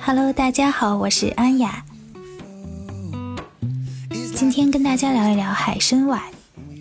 [0.00, 1.84] Hello，大家好，我是安雅。
[4.34, 6.20] 今天跟大家聊一聊海参崴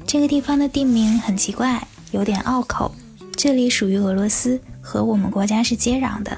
[0.07, 2.91] 这个地方的地名很奇怪，有点拗口。
[3.37, 6.35] 这里属于俄罗斯，和我们国家是接壤的。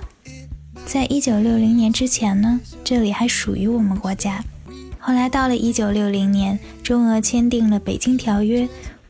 [0.85, 4.43] 在一九六零年之前呢，这里还属于我们国家。
[4.99, 8.63] 后来到了一九六零年，中俄签订了《北京条约》。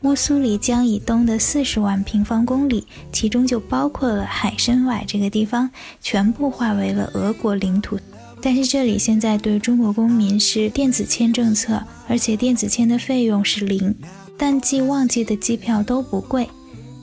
[0.04, 5.70] 乌苏里江以东的四十万平方公里，其中就包括了海参崴这个地方，
[6.02, 7.98] 全部划为了俄国领土。
[8.42, 13.94] 但是这里现在对中国公民是电子签政策，而且电子签的费用是零，
[14.36, 16.50] 淡季旺季的机票都不贵，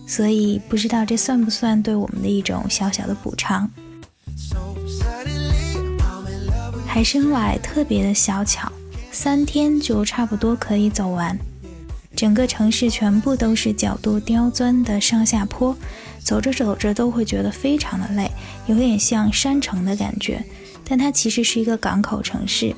[0.05, 3.67] 所以不知道这算不算对我们的一种小小的补偿。
[6.85, 8.71] 海参崴特别的小巧，
[9.11, 11.35] 三天就差不多可以走完。
[12.21, 15.75] 整个城市全部都是角度刁钻的上下坡，
[16.19, 18.29] 走着走着都会觉得非常的累，
[18.67, 20.45] 有点像山城的感觉。
[20.87, 22.75] 但它其实是一个港口城市，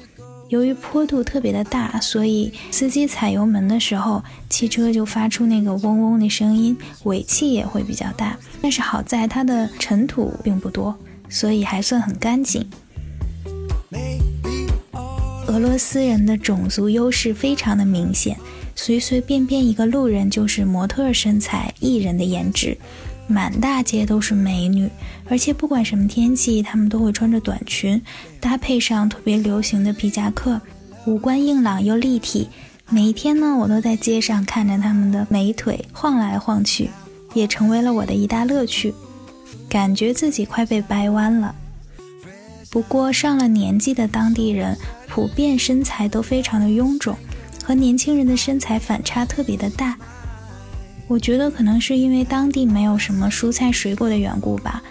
[0.47, 8.37] 由于坡度特别的大，所以司机踩油门的时候，汽车就发出那个嗡嗡的声音，尾气也会比较大。
[8.61, 12.65] 但是好在它的尘土并不多，所以还算很干净。
[15.47, 18.37] 俄罗斯人的种族优势非常的明显。
[18.75, 22.77] 随随便便一个路人就是模特身材、艺人的颜值，
[23.27, 24.89] 满大街都是美女，
[25.29, 28.01] 而且不管什么天气，她们都会穿着短裙，
[28.39, 30.59] 搭配上特别流行的皮夹克，
[31.05, 32.49] 五官硬朗又立体。
[32.89, 36.89] 每一天呢，我都在街上看着她们的美腿晃来晃去，
[37.33, 38.93] 也成为了我的一大乐趣，
[39.69, 41.55] 感觉自己快被掰弯了。
[42.69, 44.75] 不过上了年纪的当地人
[45.07, 47.15] 普遍身材都非常的臃肿。
[47.63, 49.97] 和年轻人的身材反差特别的大，
[51.07, 54.83] 我觉得可能是因为当地没有什么蔬菜水果的缘故吧。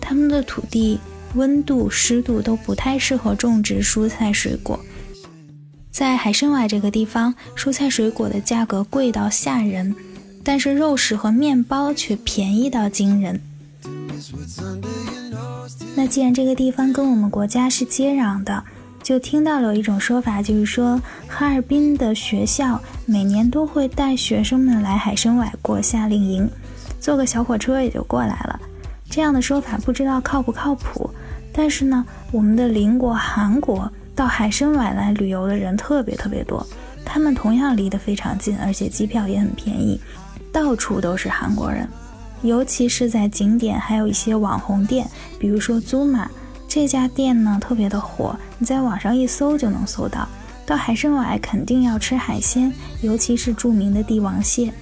[0.00, 0.98] 他们的土地
[1.34, 4.78] 温度、湿度都不太适合种植蔬菜水果。
[5.90, 9.94] 在海参崴这个地方，蔬菜水果的价格贵到吓人，
[10.44, 13.40] 但是肉食和面包却便宜到惊人。
[15.96, 18.64] 那既然这个地方跟我们国家是接壤的。
[19.02, 26.48] 就听到了一种说法，就是说哈尔滨的学校每年都会带学生们来海参崴过夏令营，
[27.00, 28.60] 坐个小火车也就过来了。
[29.08, 31.10] 这样的说法不知道靠不靠谱，
[31.52, 36.64] 但是呢，我们的邻国韩国到海参崴来旅游的人特别特别多，
[37.04, 40.00] 他们同样离得非常近，而且机票也很便宜，
[40.52, 41.88] 到处都是韩国人，
[42.42, 46.30] 尤其是在景点还有一些网红店，比如说租马。
[46.70, 50.28] 这家店呢特别的火，你在网上一搜就能搜到。
[50.64, 52.72] 到海参崴肯定要吃海鲜，
[53.02, 54.72] 尤其是著名的帝王蟹。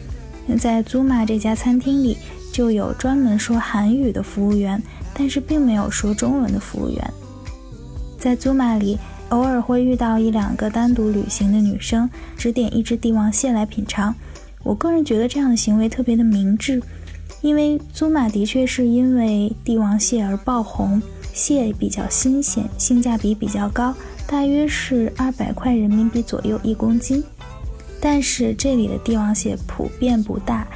[0.60, 2.18] 在祖玛这家餐厅里，
[2.52, 4.82] 就有专门说韩语的服务员，
[5.14, 7.10] 但是并没有说中文的服务员。
[8.18, 8.98] 在祖玛里，
[9.30, 14.14] 偶尔会遇到一两个单独旅行的女生，只点一只帝王蟹来品尝。
[14.62, 16.82] 我个人觉得这样的行为特别的明智，
[17.40, 21.00] 因为祖玛的确是因为帝王蟹而爆红。
[21.38, 23.94] 蟹比较新鲜，性价比比较高，
[24.26, 27.22] 大约是二百块人民币左右一公斤。
[28.00, 30.66] 但是这里的帝王蟹普遍不大，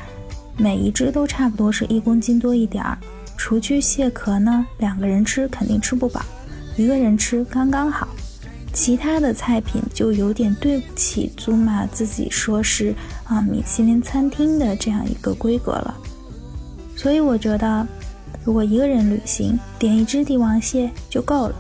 [0.56, 2.97] 每一只都差不多是一公斤多一点儿。
[3.37, 6.23] 除去蟹壳呢，两个人吃肯定吃不饱，
[6.77, 8.06] 一个人吃刚刚好。
[8.73, 12.94] 其他的菜品就有点对不起祖玛自己说是
[13.25, 15.99] 啊米其林餐厅的这样一个规格了。
[16.94, 17.84] 所以我觉得。
[18.44, 21.54] 如果一个人旅行，点一只帝王蟹就够了。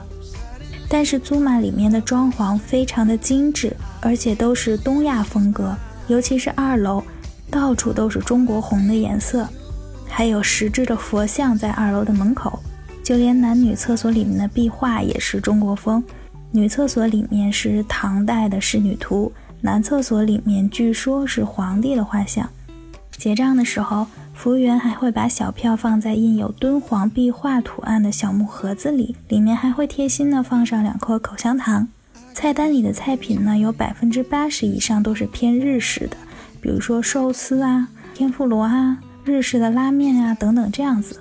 [0.88, 5.74] 但是祖玛里面的装潢非常的精致，而且都是东亚风格，
[6.08, 7.02] 尤其是二楼，
[7.50, 9.48] 到处都是中国红的颜色，
[10.06, 12.58] 还有石质的佛像在二楼的门口，
[13.02, 16.02] 就连男女厕所里面的壁画也是中国风。
[16.50, 22.46] 女厕所里面是唐代的仕女图，男厕所里面据说是皇帝的画像。
[23.16, 24.06] 结账的时候。
[24.34, 31.86] 服务员还会把小票放在印有敦煌壁画图案的小木盒子里，里面还会贴心的放上两颗口香糖。
[32.34, 36.16] 菜单里的菜品呢，有百分之八十以上都是偏日式的，
[36.60, 41.20] 比如说寿司啊、天妇罗啊、日式的拉面啊等等这样子。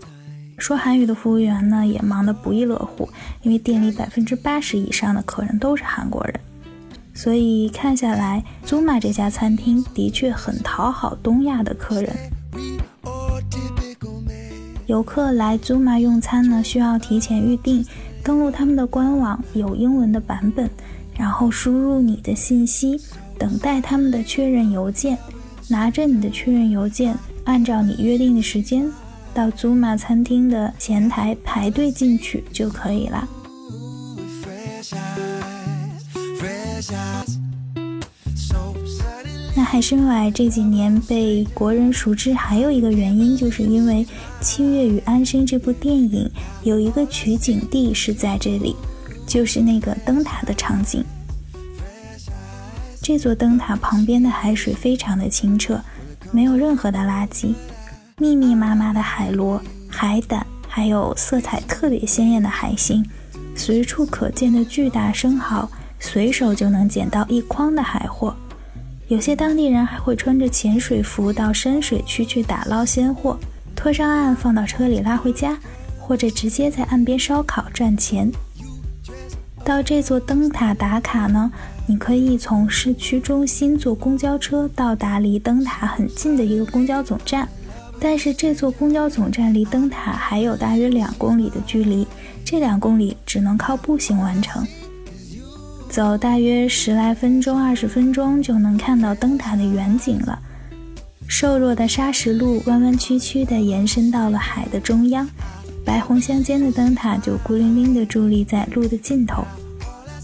[0.58, 3.08] 说韩语的服务员呢，也忙得不亦乐乎，
[3.44, 6.40] 因为店里百分之八十以上的客人都是韩国人，
[7.14, 12.16] 所以看下来，祖玛这家餐厅的确很讨好东亚的客人。
[14.92, 17.86] 游客来祖玛用餐呢，需要提前预定，
[18.22, 20.70] 登录他们的官网，有英文的版本，
[21.16, 23.00] 然后输入你的信息，
[23.40, 25.18] 等待他们的确认邮件，
[25.70, 28.86] 拿着你的确认邮件，按照你约定的时间
[29.34, 33.26] 到祖玛餐厅的前台排队进去就可以了。
[39.72, 44.06] 海参崴这几年被国人熟知，还有一个原因，就是因为
[44.42, 46.30] 《七月与安生》这部电影
[46.64, 48.76] 有一个取景地是在这里，
[49.26, 51.02] 就是那个灯塔的场景。
[53.02, 55.80] 这座灯塔旁边的海水非常的清澈，
[56.34, 57.54] 没有任何的垃圾，
[58.18, 63.10] 密密麻麻的海螺、海胆，还有色彩特别鲜艳的海星，
[63.56, 68.36] 随处可见的巨大生蚝，随手就能捡到一筐的海货。
[69.12, 73.38] 有些当地人还会穿着潜水服到深水区去打捞鲜货，
[73.76, 75.60] 拖上岸放到车里拉回家，
[76.00, 78.32] 或者直接在岸边烧烤赚钱。
[79.66, 81.52] 到这座灯塔打卡呢，
[81.86, 87.46] 你可以从市区中心坐公交车到达离灯塔很近的一个公交总站，
[88.00, 92.08] 但是这座公交总站离灯塔还有大约两公里的距离，
[92.46, 94.66] 这两公里只能靠步行完成。
[95.92, 100.40] 走大约十来分钟、二十分钟就能看到灯塔的远景了。
[101.28, 105.28] 瘦弱的砂石路弯弯曲曲地延伸到了海的中央，
[105.84, 109.44] 白红相间的灯塔就孤零零地伫立在路的尽头。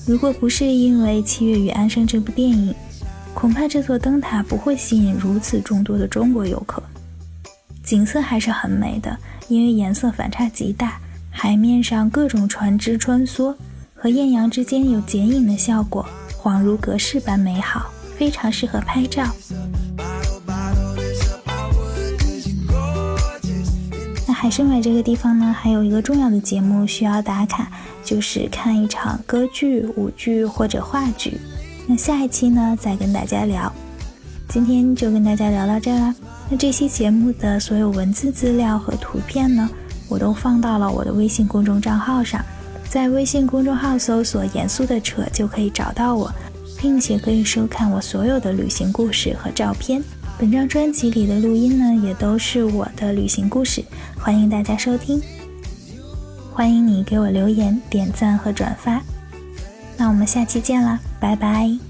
[0.05, 2.73] 如果不是因为《七月与安生》这部电影，
[3.33, 6.81] 恐怕这座灯塔不会吸引如此众多的中国游客。
[7.83, 9.17] 景色还是很美的，
[9.49, 10.97] 因为颜色反差极大，
[11.29, 13.53] 海面上各种船只穿梭。
[13.99, 16.05] 和艳阳之间有剪影的效果，
[16.39, 19.25] 恍如隔世般美好，非常适合拍照。
[24.27, 27.71] 那海参崴这个地方呢，还有一个重要的节目需要打卡，
[28.03, 31.39] 就是看一场歌剧、舞剧或者话剧。
[31.87, 33.71] 那下一期呢，再跟大家聊。
[34.47, 36.15] 今天就跟大家聊到这儿啦。
[36.49, 39.67] 那这期节目的所有文字资料和图片呢，
[40.07, 42.39] 我都放到了我的微信公众账号上。
[42.89, 46.31] 在微信公众号搜索“严肃的扯”就可以找到我，
[46.79, 50.01] 并且可以收看我所有的旅行故事和照片。
[50.39, 53.83] 本张专辑里的录音呢，也都是我的旅行故事，
[54.19, 55.21] 欢迎大家收听。
[56.53, 59.01] 欢迎你给我留言、点赞和转发。
[59.97, 61.86] 那我们下期见啦，拜拜。